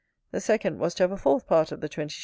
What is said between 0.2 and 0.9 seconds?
The second